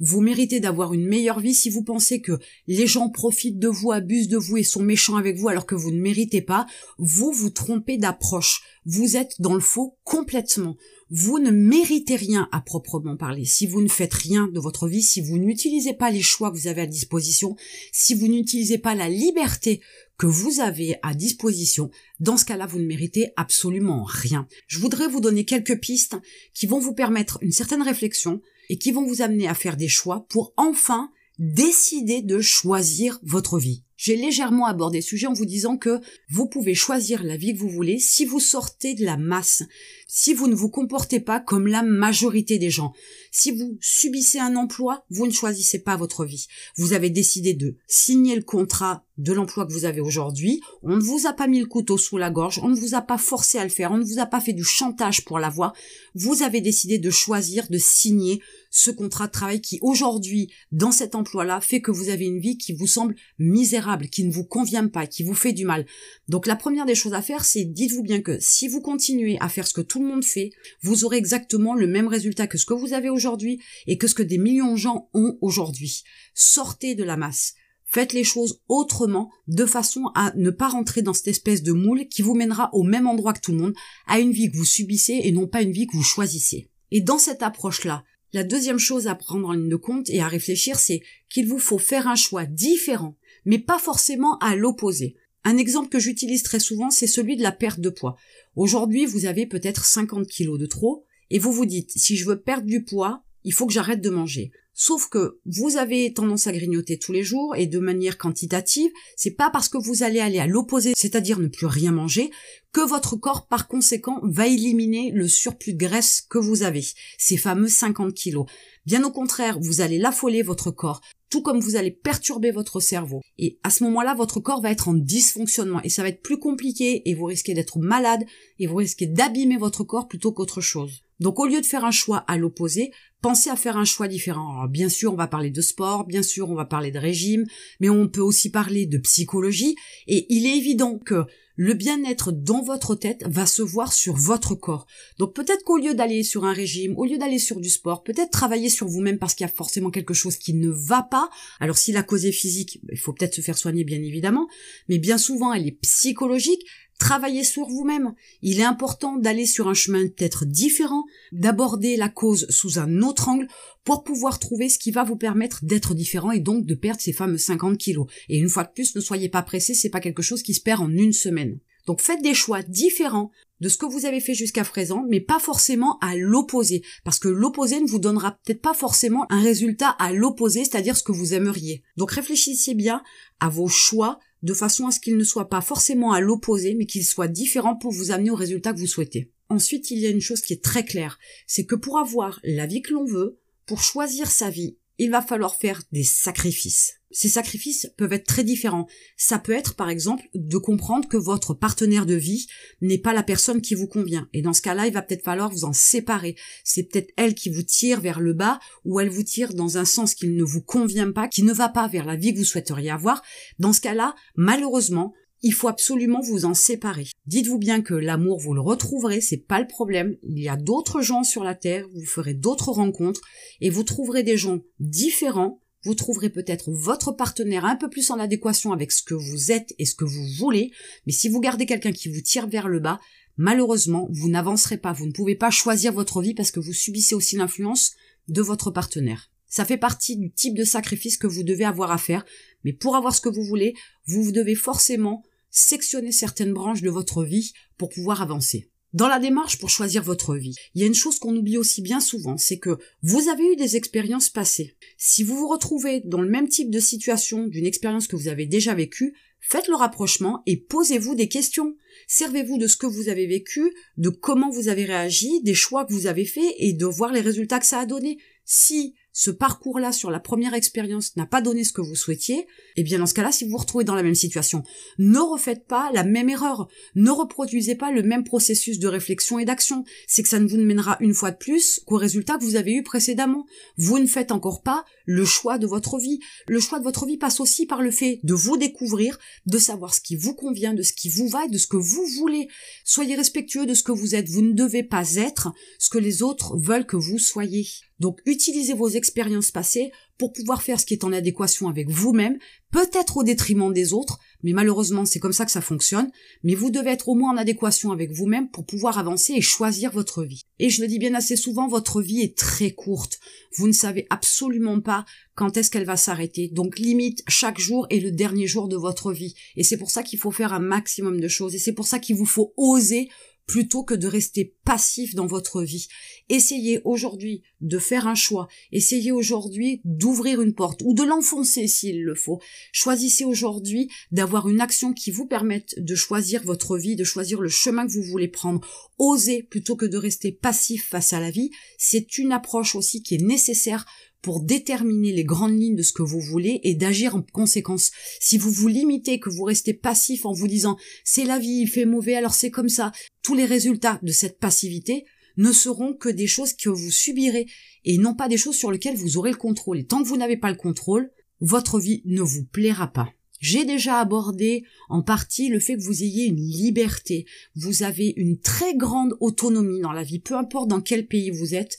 vous 0.01 0.21
méritez 0.21 0.61
d'avoir 0.61 0.95
une 0.95 1.07
meilleure 1.07 1.41
vie, 1.41 1.55
si 1.55 1.71
vous 1.71 1.83
pensez 1.83 2.21
que 2.21 2.39
les 2.67 2.87
gens 2.87 3.09
profitent 3.09 3.59
de 3.59 3.69
vous, 3.69 3.93
abusent 3.93 4.29
de 4.29 4.39
vous 4.39 4.57
et 4.57 4.63
sont 4.63 4.83
méchants 4.83 5.17
avec 5.17 5.37
vous 5.37 5.49
alors 5.49 5.67
que 5.67 5.75
vous 5.75 5.91
ne 5.91 6.01
méritez 6.01 6.43
pas, 6.43 6.67
vous 6.99 7.33
vous 7.33 7.51
trompez 7.51 7.97
d'approche. 7.97 8.63
Vous 8.87 9.17
êtes 9.17 9.41
dans 9.41 9.55
le 9.55 9.61
faux 9.61 9.97
complètement. 10.05 10.77
Vous 11.11 11.39
ne 11.39 11.51
méritez 11.51 12.17
rien 12.17 12.49
à 12.53 12.61
proprement 12.61 13.17
parler. 13.17 13.45
Si 13.45 13.67
vous 13.67 13.81
ne 13.81 13.89
faites 13.89 14.13
rien 14.13 14.49
de 14.49 14.61
votre 14.61 14.89
vie, 14.89 15.03
si 15.03 15.21
vous 15.21 15.39
n'utilisez 15.39 15.95
pas 15.95 16.11
les 16.11 16.23
choix 16.23 16.51
que 16.51 16.57
vous 16.57 16.67
avez 16.67 16.83
à 16.83 16.87
disposition, 16.87 17.57
si 17.93 18.15
vous 18.15 18.27
n'utilisez 18.27 18.79
pas 18.79 18.95
la 18.95 19.09
liberté 19.09 19.81
que 20.19 20.27
vous 20.27 20.61
avez 20.61 20.97
à 21.03 21.15
disposition, 21.15 21.91
dans 22.21 22.37
ce 22.37 22.45
cas-là, 22.45 22.67
vous 22.67 22.79
ne 22.79 22.87
méritez 22.87 23.31
absolument 23.37 24.05
rien. 24.05 24.47
Voudrais 24.85 25.09
vous 25.09 25.21
donner 25.21 25.47
quelques 25.47 25.81
pistes 25.81 26.19
qui 26.53 26.67
vont 26.67 26.79
vous 26.79 26.93
permettre 26.93 27.39
une 27.41 27.53
certaine 27.53 27.81
réflexion 27.81 28.43
et 28.69 28.77
qui 28.77 28.93
vont 28.93 29.07
vous 29.07 29.23
amener 29.23 29.49
à 29.49 29.55
faire 29.55 29.79
des 29.79 29.89
choix 29.89 30.27
pour 30.29 30.53
enfin 30.59 31.11
décider 31.39 32.21
de 32.21 32.39
choisir 32.39 33.19
votre 33.23 33.59
vie. 33.59 33.83
J'ai 33.97 34.15
légèrement 34.15 34.67
abordé 34.67 35.01
ce 35.01 35.09
sujet 35.09 35.27
en 35.27 35.33
vous 35.33 35.47
disant 35.47 35.79
que 35.79 36.01
vous 36.29 36.47
pouvez 36.47 36.75
choisir 36.75 37.25
la 37.25 37.39
vie 37.39 37.55
que 37.55 37.59
vous 37.59 37.71
voulez 37.71 37.99
si 37.99 38.27
vous 38.27 38.41
sortez 38.41 38.93
de 38.93 39.07
la 39.07 39.17
masse, 39.17 39.63
si 40.07 40.35
vous 40.35 40.49
ne 40.49 40.55
vous 40.55 40.69
comportez 40.69 41.19
pas 41.19 41.41
comme 41.41 41.67
la 41.67 41.83
majorité 41.83 42.59
des 42.59 42.69
gens. 42.69 42.93
Si 43.31 43.53
vous 43.53 43.79
subissez 43.81 44.39
un 44.39 44.57
emploi, 44.57 45.07
vous 45.09 45.27
ne 45.27 45.33
choisissez 45.33 45.79
pas 45.79 45.97
votre 45.97 46.27
vie. 46.27 46.47
Vous 46.77 46.93
avez 46.93 47.09
décidé 47.09 47.55
de 47.55 47.79
signer 47.87 48.37
le 48.37 48.43
contrat 48.43 49.07
de 49.19 49.33
l'emploi 49.33 49.67
que 49.67 49.73
vous 49.73 49.85
avez 49.85 50.01
aujourd'hui. 50.01 50.61
On 50.83 50.97
ne 50.97 51.03
vous 51.03 51.27
a 51.27 51.33
pas 51.33 51.47
mis 51.47 51.61
le 51.61 51.67
couteau 51.67 51.97
sous 51.97 52.19
la 52.19 52.31
gorge, 52.31 52.61
on 52.63 52.69
ne 52.69 52.75
vous 52.75 52.95
a 52.95 53.03
pas 53.03 53.19
forcé 53.19 53.59
à 53.59 53.65
le 53.65 53.71
faire, 53.71 53.93
on 53.93 53.99
ne 53.99 54.05
vous 54.05 54.19
a 54.19 54.27
pas 54.27 54.41
fait 54.41 54.53
du 54.53 54.65
chantage 54.65 55.25
pour 55.25 55.39
l'avoir. 55.39 55.75
Vous 56.15 56.43
avez 56.43 56.61
décidé 56.61 56.99
de 56.99 57.11
choisir 57.11 57.69
de 57.69 57.79
signer 57.79 58.41
ce 58.71 58.91
contrat 58.91 59.29
de 59.29 59.33
travail 59.33 59.61
qui 59.61 59.79
aujourd'hui, 59.83 60.51
dans 60.73 60.91
cet 60.91 61.15
emploi-là, 61.15 61.61
fait 61.61 61.81
que 61.81 61.93
vous 61.93 62.09
avez 62.09 62.25
une 62.25 62.41
vie 62.41 62.59
qui 62.59 62.73
vous 62.73 62.89
semble 62.89 63.15
misérable, 63.39 64.09
qui 64.09 64.25
ne 64.25 64.33
vous 64.33 64.45
convient 64.45 64.89
pas, 64.89 65.07
qui 65.07 65.23
vous 65.23 65.35
fait 65.35 65.53
du 65.53 65.65
mal. 65.65 65.87
Donc 66.29 66.47
la 66.47 66.57
première 66.57 66.87
des 66.87 66.97
choses 66.97 67.15
à 67.15 67.23
faire, 67.23 67.45
c'est 67.45 67.65
dites-vous 67.65 68.03
bien 68.03 68.21
que 68.21 68.39
si 68.41 68.67
vous 68.67 68.81
continuez 68.81 69.39
à 69.41 69.49
faire 69.49 69.67
ce 69.67 69.75
que 69.75 69.81
tout 69.81 70.01
le 70.01 70.09
monde 70.09 70.25
fait, 70.25 70.51
vous 70.83 71.05
aurez 71.05 71.19
exactement 71.19 71.75
le 71.75 71.87
même 71.87 72.09
résultat 72.09 72.49
que 72.49 72.59
ce 72.59 72.67
que 72.67 72.75
vous 72.75 72.93
avez 72.93 73.11
aujourd'hui 73.11 73.61
et 73.87 73.97
que 73.97 74.09
ce 74.09 74.15
que 74.15 74.25
des 74.25 74.39
millions 74.39 74.73
de 74.73 74.79
gens 74.79 75.09
ont 75.15 75.39
aujourd'hui. 75.41 76.03
Sortez 76.35 76.97
de 76.97 77.05
la 77.05 77.17
masse. 77.17 77.55
Faites 77.95 78.13
les 78.13 78.25
choses 78.25 78.61
autrement, 78.69 79.31
de 79.47 79.65
façon 79.67 80.11
à 80.17 80.33
ne 80.35 80.51
pas 80.51 80.67
rentrer 80.67 81.01
dans 81.01 81.13
cette 81.13 81.29
espèce 81.29 81.63
de 81.63 81.71
moule 81.71 82.09
qui 82.09 82.23
vous 82.23 82.35
mènera 82.35 82.75
au 82.75 82.83
même 82.83 83.07
endroit 83.07 83.35
que 83.35 83.41
tout 83.41 83.53
le 83.53 83.59
monde, 83.59 83.75
à 84.09 84.19
une 84.19 84.33
vie 84.33 84.51
que 84.51 84.57
vous 84.57 84.65
subissez 84.65 85.21
et 85.23 85.31
non 85.31 85.47
pas 85.47 85.63
une 85.63 85.71
vie 85.71 85.87
que 85.87 85.97
vous 85.97 86.03
choisissez. 86.03 86.69
Et 86.91 87.01
dans 87.01 87.19
cette 87.19 87.45
approche-là, 87.45 88.03
la 88.33 88.43
deuxième 88.43 88.81
chose 88.81 89.07
à 89.07 89.15
prendre 89.15 89.47
en 89.47 89.53
ligne 89.53 89.69
de 89.69 89.77
compte 89.77 90.11
et 90.11 90.21
à 90.21 90.27
réfléchir, 90.27 90.77
c'est 90.77 91.03
qu'il 91.31 91.47
vous 91.47 91.61
faut 91.61 91.79
faire 91.79 92.09
un 92.09 92.17
choix 92.17 92.47
différent, 92.47 93.17
mais 93.45 93.61
pas 93.61 93.79
forcément 93.79 94.39
à 94.39 94.57
l'opposé. 94.57 95.15
Un 95.45 95.57
exemple 95.57 95.89
que 95.89 96.01
j'utilise 96.01 96.43
très 96.43 96.59
souvent, 96.59 96.91
c'est 96.91 97.07
celui 97.07 97.37
de 97.37 97.45
la 97.45 97.53
perte 97.53 97.79
de 97.79 97.91
poids. 97.91 98.17
Aujourd'hui, 98.57 99.07
vous 99.07 99.27
avez 99.27 99.47
peut-être 99.47 99.85
50 99.85 100.27
kilos 100.27 100.59
de 100.59 100.67
trop, 100.67 101.05
et 101.31 101.39
vous 101.39 101.53
vous 101.53 101.65
dites, 101.65 101.93
si 101.95 102.17
je 102.17 102.27
veux 102.27 102.41
perdre 102.41 102.67
du 102.67 102.83
poids, 102.83 103.23
il 103.45 103.53
faut 103.53 103.69
que 103.69 103.73
j'arrête 103.73 104.01
de 104.01 104.11
manger. 104.11 104.51
Sauf 104.77 105.09
que 105.09 105.39
vous 105.47 105.77
avez 105.77 106.13
tendance 106.13 106.49
à 106.49 106.53
grignoter 106.53 106.99
tous 106.99 107.13
les 107.13 107.23
jours 107.23 107.55
et 107.55 107.69
de 107.69 107.79
manière 107.79 108.19
quantitative, 108.19 108.91
c'est 109.17 109.31
pas 109.31 109.49
parce 109.49 109.69
que 109.69 109.79
vous 109.79 110.03
allez 110.03 110.19
aller 110.19 110.41
à 110.41 110.49
l'opposé, 110.49 110.95
c'est-à-dire 110.97 111.39
ne 111.39 111.47
plus 111.47 111.67
rien 111.67 111.93
manger, 111.93 112.31
que 112.73 112.81
votre 112.81 113.15
corps 113.15 113.47
par 113.47 113.69
conséquent 113.69 114.19
va 114.25 114.49
éliminer 114.49 115.13
le 115.15 115.29
surplus 115.29 115.75
de 115.75 115.79
graisse 115.79 116.27
que 116.29 116.39
vous 116.39 116.65
avez, 116.65 116.85
ces 117.19 117.37
fameux 117.37 117.69
50 117.69 118.13
kilos. 118.15 118.47
Bien 118.85 119.05
au 119.05 119.13
contraire, 119.13 119.59
vous 119.61 119.81
allez 119.81 119.97
l'affoler 119.97 120.43
votre 120.43 120.73
corps, 120.73 121.01
tout 121.35 121.43
comme 121.43 121.59
vous 121.59 121.75
allez 121.75 121.91
perturber 121.91 122.53
votre 122.53 122.79
cerveau. 122.79 123.21
Et 123.39 123.59
à 123.65 123.71
ce 123.71 123.83
moment-là, 123.83 124.15
votre 124.15 124.39
corps 124.39 124.63
va 124.63 124.71
être 124.71 124.87
en 124.87 124.95
dysfonctionnement 124.95 125.83
et 125.83 125.89
ça 125.89 126.03
va 126.03 126.09
être 126.11 126.23
plus 126.23 126.39
compliqué 126.39 127.11
et 127.11 127.15
vous 127.15 127.25
risquez 127.25 127.55
d'être 127.55 127.81
malade 127.81 128.25
et 128.61 128.69
vous 128.69 128.77
risquez 128.77 129.09
d'abîmer 129.09 129.57
votre 129.57 129.83
corps 129.83 130.07
plutôt 130.07 130.31
qu'autre 130.31 130.61
chose. 130.61 131.03
Donc 131.19 131.41
au 131.41 131.47
lieu 131.47 131.61
de 131.61 131.67
faire 131.67 131.85
un 131.85 131.91
choix 131.91 132.19
à 132.29 132.39
l'opposé, 132.39 132.93
pensez 133.21 133.51
à 133.51 133.57
faire 133.57 133.77
un 133.77 133.85
choix 133.85 134.07
différent. 134.07 134.69
Bien 134.69 134.89
sûr, 134.89 135.13
on 135.13 135.17
va 135.17 135.27
parler 135.27 135.51
de 135.51 135.61
sport, 135.61 136.07
bien 136.07 136.23
sûr, 136.23 136.51
on 136.51 136.55
va 136.55 136.67
parler 136.67 136.93
de 136.93 137.01
régime, 137.01 137.47
mais 137.81 137.89
on 137.89 138.07
peut 138.07 138.21
aussi 138.21 138.53
parler 138.53 138.87
de 138.87 138.99
psychologie 138.99 139.75
et 140.07 140.33
il 140.33 140.47
est 140.47 140.57
évident 140.57 141.01
que 141.01 141.25
le 141.57 141.75
bien-être 141.75 142.33
dans 142.33 142.63
votre 142.63 142.95
tête 142.95 143.25
va 143.27 143.47
se 143.47 143.63
voir 143.63 143.93
sur 143.93 144.15
votre 144.15 144.55
corps. 144.55 144.87
Donc 145.19 145.35
peut-être 145.35 145.65
qu'au 145.65 145.79
lieu 145.79 145.95
d'aller 145.95 146.23
sur 146.23 146.45
un 146.45 146.53
régime, 146.53 146.95
au 146.97 147.05
lieu 147.05 147.19
d'aller 147.19 147.39
sur 147.39 147.61
du 147.61 147.71
sport, 147.71 148.03
peut-être 148.03 148.31
travailler 148.31 148.69
sur 148.69 148.87
vous-même 148.87 149.19
parce 149.19 149.35
qu'il 149.35 149.47
y 149.47 149.51
a 149.51 149.53
forcément 149.53 149.91
quelque 149.91 150.15
chose 150.15 150.37
qui 150.37 150.55
ne 150.55 150.71
va 150.71 151.03
pas. 151.03 151.31
Alors 151.61 151.79
si 151.79 151.93
la 151.93 152.03
cause 152.03 152.27
est 152.27 152.33
physique, 152.33 152.81
il 152.91 152.99
faut 152.99 153.13
peut-être 153.13 153.35
se 153.35 153.41
faire 153.41 153.59
soigner 153.59 153.85
bien 153.85 154.03
évidemment, 154.03 154.49
mais 154.89 154.99
bien 154.99 155.19
souvent 155.19 155.53
elle 155.53 155.67
est 155.67 155.79
psychologique, 155.83 156.65
Travaillez 157.05 157.45
sur 157.45 157.69
vous-même. 157.69 158.15
Il 158.41 158.61
est 158.61 158.65
important 158.65 159.19
d'aller 159.19 159.45
sur 159.45 159.69
un 159.69 159.75
chemin 159.75 160.07
peut-être 160.09 160.47
différent, 160.47 161.05
d'aborder 161.33 161.99
la 161.99 162.09
cause 162.09 162.47
sous 162.49 162.79
un 162.79 163.03
autre 163.03 163.29
angle 163.29 163.47
pour 163.85 164.05
pouvoir 164.05 164.39
trouver 164.39 164.71
ce 164.71 164.79
qui 164.79 164.91
va 164.91 165.05
vous 165.05 165.17
permettre 165.17 165.67
d'être 165.67 165.95
différent 165.95 166.31
et 166.31 166.41
donc 166.41 166.65
de 166.65 166.75
perdre 166.75 167.03
ces 167.03 167.13
fameux 167.13 167.37
50 167.37 167.77
kilos. 167.77 168.07
Et 168.31 168.39
une 168.39 168.49
fois 168.49 168.65
de 168.65 168.71
plus, 168.73 168.97
ne 168.97 169.03
soyez 169.03 169.29
pas 169.29 169.43
pressés, 169.43 169.75
c'est 169.75 169.91
pas 169.91 170.01
quelque 170.01 170.23
chose 170.23 170.43
qui 170.43 170.55
se 170.55 170.63
perd 170.63 170.81
en 170.81 170.89
une 170.89 171.13
semaine. 171.13 171.59
Donc 171.87 172.01
faites 172.01 172.23
des 172.23 172.33
choix 172.33 172.63
différents 172.63 173.31
de 173.61 173.69
ce 173.69 173.77
que 173.77 173.85
vous 173.85 174.07
avez 174.07 174.21
fait 174.21 174.33
jusqu'à 174.33 174.65
présent, 174.65 175.05
mais 175.07 175.21
pas 175.21 175.39
forcément 175.39 175.99
à 176.01 176.17
l'opposé, 176.17 176.83
parce 177.05 177.19
que 177.19 177.29
l'opposé 177.29 177.83
ne 177.83 177.87
vous 177.87 177.99
donnera 177.99 178.33
peut-être 178.33 178.63
pas 178.63 178.73
forcément 178.73 179.27
un 179.31 179.43
résultat 179.43 179.91
à 179.91 180.11
l'opposé, 180.13 180.65
c'est-à-dire 180.65 180.97
ce 180.97 181.03
que 181.03 181.13
vous 181.13 181.35
aimeriez. 181.35 181.83
Donc 181.99 182.13
réfléchissez 182.13 182.73
bien 182.75 183.03
à 183.41 183.51
vos 183.51 183.69
choix 183.69 184.19
de 184.45 184.55
façon 184.55 184.87
à 184.87 184.91
ce 184.91 185.01
qu'ils 185.01 185.17
ne 185.17 185.25
soient 185.25 185.49
pas 185.49 185.63
forcément 185.63 186.13
à 186.13 186.21
l'opposé, 186.21 186.75
mais 186.75 186.85
qu'ils 186.85 187.05
soient 187.05 187.29
différents 187.29 187.77
pour 187.77 187.93
vous 187.93 188.11
amener 188.11 188.31
au 188.31 188.35
résultat 188.37 188.75
que 188.75 188.79
vous 188.79 188.87
souhaitez. 188.87 189.33
Ensuite, 189.49 189.91
il 189.91 189.99
y 189.99 190.07
a 190.07 190.11
une 190.11 190.21
chose 190.21 190.43
qui 190.43 190.53
est 190.53 190.63
très 190.63 190.85
claire, 190.85 191.19
c'est 191.47 191.65
que 191.65 191.75
pour 191.75 191.99
avoir 191.99 192.41
la 192.45 192.67
vie 192.67 192.83
que 192.83 192.93
l'on 192.93 193.07
veut, 193.07 193.41
pour 193.65 193.81
choisir 193.81 194.31
sa 194.31 194.51
vie, 194.51 194.77
il 194.99 195.11
va 195.11 195.23
falloir 195.23 195.57
faire 195.57 195.83
des 195.93 196.05
sacrifices. 196.05 196.95
Ces 197.15 197.29
sacrifices 197.29 197.93
peuvent 197.97 198.13
être 198.13 198.27
très 198.27 198.43
différents. 198.43 198.89
Ça 199.17 199.39
peut 199.39 199.53
être, 199.53 199.77
par 199.77 199.89
exemple, 199.89 200.25
de 200.35 200.59
comprendre 200.59 201.09
que 201.09 201.17
votre 201.17 201.55
partenaire 201.55 202.07
de 202.07 202.15
vie 202.15 202.49
n'est 202.81 202.99
pas 202.99 203.13
la 203.13 203.23
personne 203.23 203.61
qui 203.61 203.77
vous 203.77 203.87
convient. 203.87 204.29
Et 204.33 204.43
dans 204.43 204.53
ce 204.53 204.63
cas-là, 204.63 204.89
il 204.89 204.93
va 204.93 205.01
peut-être 205.01 205.23
falloir 205.23 205.49
vous 205.49 205.65
en 205.65 205.73
séparer. 205.73 206.35
C'est 206.65 206.83
peut-être 206.83 207.13
elle 207.17 207.37
qui 207.37 207.51
vous 207.51 207.63
tire 207.63 208.01
vers 208.01 208.19
le 208.19 208.33
bas 208.33 208.59
ou 208.85 208.99
elle 208.99 209.11
vous 209.11 209.23
tire 209.23 209.55
dans 209.55 209.79
un 209.79 209.85
sens 209.85 210.17
qui 210.17 210.27
ne 210.27 210.43
vous 210.43 210.63
convient 210.63 211.13
pas, 211.13 211.29
qui 211.29 211.45
ne 211.45 211.53
va 211.53 211.69
pas 211.69 211.87
vers 211.87 212.05
la 212.05 212.17
vie 212.17 212.35
que 212.35 212.39
vous 212.39 212.45
souhaiteriez 212.45 212.91
avoir. 212.91 213.23
Dans 213.61 213.73
ce 213.73 213.81
cas-là, 213.81 214.17
malheureusement, 214.35 215.15
il 215.45 215.53
faut 215.53 215.69
absolument 215.69 216.23
vous 216.23 216.47
en 216.47 216.55
séparer. 216.55 217.07
Dites-vous 217.27 217.59
bien 217.59 217.83
que 217.83 217.93
l'amour, 217.93 218.41
vous 218.41 218.55
le 218.55 218.63
retrouverez, 218.63 219.21
c'est 219.21 219.37
pas 219.47 219.61
le 219.61 219.67
problème. 219.67 220.17
Il 220.23 220.39
y 220.39 220.49
a 220.49 220.57
d'autres 220.57 221.03
gens 221.03 221.23
sur 221.23 221.45
la 221.45 221.55
terre, 221.55 221.87
vous 221.93 222.07
ferez 222.07 222.33
d'autres 222.33 222.71
rencontres 222.71 223.21
et 223.61 223.69
vous 223.69 223.85
trouverez 223.85 224.23
des 224.23 224.39
gens 224.39 224.61
différents 224.81 225.61
vous 225.85 225.95
trouverez 225.95 226.31
peut-être 226.31 226.71
votre 226.73 227.13
partenaire 227.13 227.67
un 227.67 227.77
peu 227.77 227.91
plus 227.91 228.11
en 228.11 228.19
adéquation 228.19 228.73
avec 228.73 228.91
ce 228.91 229.03
que 229.03 229.13
vous 229.13 229.53
êtes 229.53 229.75
et 229.79 229.85
ce 229.85 229.95
que 229.95 230.07
vous 230.07 230.27
voulez, 230.39 230.73
mais 231.07 231.13
si 231.13 231.29
vous 231.29 231.41
gardez 231.41 231.67
quelqu'un 231.67 231.93
qui 231.93 232.09
vous 232.09 232.23
tire 232.23 232.49
vers 232.49 232.69
le 232.69 232.81
bas, 232.81 232.99
malheureusement, 233.37 234.09
vous 234.11 234.31
n'avancerez 234.31 234.79
pas, 234.79 234.95
vous 234.95 235.05
ne 235.05 235.13
pouvez 235.13 235.35
pas 235.35 235.51
choisir 235.51 235.93
votre 235.93 236.23
vie 236.23 236.33
parce 236.33 236.51
que 236.51 236.61
vous 236.61 236.73
subissez 236.73 237.15
aussi 237.15 237.37
l'influence 237.37 237.93
de 238.29 238.41
votre 238.41 238.71
partenaire. 238.71 239.31
Ça 239.47 239.67
fait 239.67 239.77
partie 239.77 240.17
du 240.17 240.33
type 240.33 240.57
de 240.57 240.65
sacrifice 240.65 241.19
que 241.19 241.27
vous 241.27 241.43
devez 241.43 241.67
avoir 241.67 241.93
à 241.93 241.99
faire, 241.99 242.25
mais 242.65 242.73
pour 242.73 242.97
avoir 242.97 243.15
ce 243.15 243.21
que 243.21 243.29
vous 243.29 243.45
voulez, 243.45 243.75
vous 244.07 244.33
devez 244.33 244.55
forcément 244.55 245.23
sectionner 245.55 246.11
certaines 246.11 246.53
branches 246.53 246.83
de 246.83 246.91
votre 246.91 247.25
vie 247.25 247.53
pour 247.79 247.89
pouvoir 247.89 248.21
avancer. 248.21 248.69
Dans 248.93 249.09
la 249.09 249.19
démarche 249.19 249.59
pour 249.59 249.71
choisir 249.71 250.03
votre 250.03 250.37
vie, 250.37 250.55
il 250.75 250.81
y 250.81 250.85
a 250.85 250.87
une 250.87 250.95
chose 250.95 251.19
qu'on 251.19 251.35
oublie 251.35 251.59
aussi 251.59 251.81
bien 251.81 252.01
souvent, 252.01 252.37
c'est 252.37 252.59
que 252.59 252.79
vous 253.03 253.29
avez 253.29 253.53
eu 253.53 253.57
des 253.57 253.77
expériences 253.77 254.31
passées. 254.31 254.77
Si 254.99 255.23
vous 255.23 255.37
vous 255.37 255.49
retrouvez 255.49 256.01
dans 256.05 256.21
le 256.21 256.29
même 256.29 256.49
type 256.49 256.71
de 256.71 256.79
situation 256.81 257.47
d'une 257.47 257.67
expérience 257.67 258.07
que 258.07 258.17
vous 258.17 258.29
avez 258.29 258.47
déjà 258.47 258.75
vécue, 258.75 259.15
faites 259.41 259.69
le 259.69 259.75
rapprochement 259.75 260.43
et 260.47 260.57
posez-vous 260.57 261.15
des 261.15 261.29
questions. 261.29 261.77
Servez-vous 262.09 262.59
de 262.59 262.67
ce 262.67 262.77
que 262.77 262.87
vous 262.87 263.09
avez 263.09 263.27
vécu, 263.27 263.73
de 263.97 264.11
comment 264.11 264.51
vous 264.51 264.69
avez 264.69 264.85
réagi, 264.85 265.43
des 265.43 265.55
choix 265.55 265.85
que 265.85 265.93
vous 265.93 266.07
avez 266.07 266.25
faits 266.25 266.55
et 266.59 266.73
de 266.73 266.87
voir 266.87 267.13
les 267.13 267.21
résultats 267.21 267.61
que 267.61 267.67
ça 267.67 267.81
a 267.81 267.87
donné. 267.87 268.19
Si 268.45 268.95
ce 269.15 269.31
parcours-là 269.31 269.93
sur 269.93 270.11
la 270.11 270.19
première 270.19 270.55
expérience 270.55 271.17
n'a 271.17 271.25
pas 271.25 271.41
donné 271.41 271.63
ce 271.63 271.73
que 271.73 271.81
vous 271.81 271.95
souhaitiez, 271.95 272.47
eh 272.77 272.83
bien 272.83 272.99
dans 272.99 273.07
ce 273.07 273.15
cas-là, 273.15 273.31
si 273.31 273.45
vous 273.45 273.53
vous 273.53 273.59
retrouvez 273.59 273.85
dans 273.85 273.95
la 273.95 274.03
même 274.03 274.17
situation, 274.17 274.65
ne 274.99 275.21
refaites 275.21 275.67
pas 275.67 275.91
la 275.95 276.03
même 276.03 276.29
erreur, 276.29 276.69
ne 276.97 277.11
reproduisez 277.11 277.77
pas 277.77 277.93
le 277.93 278.03
même 278.03 278.25
processus 278.25 278.81
de 278.81 278.89
réflexion 278.89 279.39
et 279.39 279.45
d'action. 279.45 279.85
C'est 280.09 280.25
que 280.25 280.29
ça 280.29 280.41
ne 280.41 280.49
vous 280.49 280.59
mènera 280.59 280.97
une 281.01 281.15
fois 281.15 281.31
de 281.31 281.37
plus 281.37 281.81
qu'au 281.87 281.97
résultat 281.97 282.39
que 282.39 282.45
vous 282.45 282.57
avez 282.57 282.73
eu 282.73 282.83
précédemment. 282.83 283.47
Vous 283.79 284.01
ne 284.01 284.07
faites 284.07 284.33
encore 284.33 284.63
pas 284.63 284.85
le 285.05 285.25
choix 285.25 285.59
de 285.59 285.67
votre 285.67 285.99
vie. 285.99 286.21
Le 286.49 286.61
choix 286.61 286.79
de 286.79 286.85
votre 286.85 287.07
vie 287.07 287.17
passe 287.17 287.41
aussi 287.41 287.67
par 287.67 287.83
le 287.83 287.91
fait 287.91 288.21
de 288.23 288.35
vous 288.35 288.57
découvrir, 288.57 289.19
de 289.47 289.59
savoir 289.59 289.95
ce 289.95 290.01
qui 290.01 290.17
vous 290.17 290.35
convient, 290.35 290.75
de 290.75 290.83
ce 290.83 290.93
qui 290.93 291.09
vous 291.09 291.29
va 291.29 291.45
et 291.45 291.51
de 291.51 291.59
ce 291.59 291.67
que 291.67 291.77
vous 291.77 292.07
voulez. 292.19 292.49
Soyez 292.85 293.15
respectueux 293.15 293.67
de 293.67 293.75
ce 293.75 293.83
que 293.83 293.93
vous 293.93 294.15
êtes. 294.15 294.29
Vous 294.29 294.43
ne 294.43 294.53
devez 294.53 294.83
pas 294.83 295.15
être 295.15 295.53
ce 295.79 295.91
que 295.91 295.99
les 295.99 296.23
autres 296.23 296.57
veulent 296.57 296.87
que 296.87 296.97
vous 296.97 297.19
soyez. 297.19 297.67
Donc 298.01 298.21
utilisez 298.27 298.75
vos 298.75 298.89
expériences 298.89 299.51
passées 299.51 299.93
pour 300.19 300.33
pouvoir 300.33 300.63
faire 300.63 300.81
ce 300.81 300.87
qui 300.87 300.95
est 300.95 301.05
en 301.05 301.13
adéquation 301.13 301.69
avec 301.69 301.91
vous-même, 301.91 302.39
peut-être 302.71 303.17
au 303.17 303.23
détriment 303.25 303.73
des 303.73 303.93
autres, 303.93 304.19
mais 304.45 304.53
malheureusement 304.53 305.05
c'est 305.05 305.19
comme 305.19 305.33
ça 305.33 305.45
que 305.45 305.51
ça 305.51 305.61
fonctionne, 305.61 306.11
mais 306.45 306.55
vous 306.55 306.71
devez 306.71 306.91
être 306.91 307.09
au 307.09 307.17
moins 307.17 307.33
en 307.33 307.37
adéquation 307.37 307.91
avec 307.91 308.13
vous-même 308.13 308.49
pour 308.51 308.65
pouvoir 308.65 308.99
avancer 308.99 309.33
et 309.33 309.41
choisir 309.41 309.91
votre 309.91 310.23
vie. 310.23 310.43
Et 310.61 310.71
je 310.71 310.83
le 310.83 310.87
dis 310.87 311.01
bien 311.01 311.15
assez 311.15 311.35
souvent, 311.35 311.67
votre 311.67 312.01
vie 312.01 312.21
est 312.21 312.39
très 312.39 312.71
courte. 312.71 313.19
Vous 313.57 313.67
ne 313.67 313.73
savez 313.73 314.07
absolument 314.11 314.81
pas 314.81 315.05
quand 315.35 315.57
est-ce 315.57 315.71
qu'elle 315.71 315.85
va 315.85 315.97
s'arrêter. 315.97 316.49
Donc 316.49 316.79
limite, 316.79 317.23
chaque 317.27 317.59
jour 317.59 317.87
est 317.91 318.01
le 318.01 318.13
dernier 318.13 318.47
jour 318.47 318.69
de 318.69 318.77
votre 318.77 319.13
vie. 319.13 319.35
Et 319.57 319.65
c'est 319.65 319.79
pour 319.79 319.91
ça 319.91 320.03
qu'il 320.03 320.19
faut 320.19 320.31
faire 320.31 320.53
un 320.53 320.61
maximum 320.61 321.21
de 321.21 321.29
choses. 321.29 321.55
Et 321.55 321.59
c'est 321.59 321.73
pour 321.73 321.87
ça 321.87 321.99
qu'il 321.99 322.17
vous 322.17 322.27
faut 322.27 322.53
oser 322.57 323.09
plutôt 323.47 323.85
que 323.85 323.95
de 323.95 324.07
rester 324.07 324.57
passif 324.65 325.15
dans 325.15 325.27
votre 325.27 325.63
vie. 325.63 325.89
Essayez 326.29 326.81
aujourd'hui 326.85 327.43
de 327.61 327.79
faire 327.79 328.07
un 328.07 328.15
choix, 328.15 328.49
essayez 328.73 329.13
aujourd'hui 329.13 329.81
d'ouvrir 329.85 330.41
une 330.41 330.55
porte 330.55 330.83
ou 330.85 330.95
de 330.95 331.03
l'enfoncer 331.03 331.67
s'il 331.67 332.03
le 332.03 332.15
faut. 332.15 332.41
Choisissez 332.73 333.25
aujourd'hui 333.25 333.91
d'avoir 334.11 334.49
une 334.49 334.61
action 334.61 334.93
qui 334.93 335.11
vous 335.11 335.27
permette 335.27 335.75
de 335.79 335.95
choisir 335.95 336.43
votre 336.45 336.79
vie, 336.79 336.97
de 336.97 337.05
choisir 337.05 337.41
le 337.41 337.49
chemin 337.49 337.87
que 337.87 337.93
vous 337.93 338.03
voulez 338.03 338.29
prendre. 338.29 338.61
Osez 338.99 339.43
plutôt 339.43 339.77
que 339.77 339.87
de 339.87 339.99
rester 339.99 340.33
passif 340.33 340.89
face 340.89 341.13
à 341.13 341.21
la 341.21 341.31
vie. 341.31 341.51
C'est 341.79 342.19
une 342.19 342.33
approche 342.33 342.75
aussi 342.75 343.03
qui 343.03 343.17
est 343.17 343.25
nécessaire 343.25 343.85
pour 344.25 344.41
déterminer 344.41 345.13
les 345.13 345.23
grandes 345.23 345.61
lignes 345.61 345.77
de 345.77 345.83
ce 345.83 345.93
que 345.93 346.03
vous 346.03 346.19
voulez 346.19 346.59
et 346.63 346.75
d'agir 346.75 347.15
en 347.15 347.21
conséquence. 347.21 347.91
Si 348.21 348.39
vous 348.39 348.51
vous 348.51 348.69
limitez, 348.69 349.21
que 349.21 349.29
vous 349.29 349.45
restez 349.45 349.75
passif 349.75 350.25
en 350.25 350.33
vous 350.33 350.49
disant 350.49 350.79
c'est 351.05 351.25
la 351.25 351.39
vie, 351.39 351.61
il 351.61 351.69
fait 351.69 351.85
mauvais, 351.85 352.17
alors 352.17 352.33
c'est 352.33 352.51
comme 352.51 352.71
ça, 352.71 352.91
tous 353.23 353.35
les 353.35 353.45
résultats 353.45 354.01
de 354.03 354.13
cette 354.13 354.39
passivité 354.39 355.05
ne 355.37 355.53
seront 355.53 355.93
que 355.93 356.09
des 356.09 356.27
choses 356.27 356.55
que 356.55 356.71
vous 356.71 356.91
subirez 356.91 357.45
et 357.85 357.99
non 357.99 358.15
pas 358.15 358.29
des 358.29 358.39
choses 358.39 358.57
sur 358.57 358.73
lesquelles 358.73 358.97
vous 358.97 359.19
aurez 359.19 359.31
le 359.31 359.37
contrôle. 359.37 359.81
Et 359.81 359.85
tant 359.85 360.03
que 360.03 360.09
vous 360.09 360.17
n'avez 360.17 360.39
pas 360.39 360.51
le 360.51 360.57
contrôle, 360.57 361.11
votre 361.41 361.79
vie 361.79 362.01
ne 362.07 362.23
vous 362.23 362.47
plaira 362.47 362.91
pas. 362.91 363.13
J'ai 363.41 363.67
déjà 363.67 363.99
abordé 363.99 364.65
en 364.89 365.03
partie 365.03 365.51
le 365.51 365.61
fait 365.61 365.77
que 365.77 365.83
vous 365.83 366.03
ayez 366.03 366.25
une 366.25 366.41
liberté. 366.41 367.27
Vous 367.55 367.83
avez 367.83 368.15
une 368.17 368.39
très 368.39 368.75
grande 368.75 369.19
autonomie 369.21 369.81
dans 369.81 369.93
la 369.93 370.03
vie, 370.03 370.19
peu 370.19 370.35
importe 370.35 370.69
dans 370.69 370.81
quel 370.81 371.07
pays 371.07 371.29
vous 371.29 371.55
êtes. 371.55 371.77